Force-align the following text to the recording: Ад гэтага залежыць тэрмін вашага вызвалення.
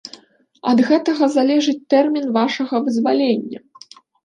Ад 0.71 0.79
гэтага 0.87 1.25
залежыць 1.35 1.77
тэрмін 1.95 2.25
вашага 2.39 2.83
вызвалення. 2.89 3.59